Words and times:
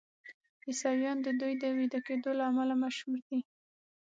عیسویان 0.67 1.17
د 1.23 1.27
دوی 1.41 1.53
د 1.61 1.63
ویده 1.77 1.99
کیدو 2.07 2.29
له 2.39 2.43
امله 2.49 2.75
مشهور 2.83 3.19
دي. 3.29 3.39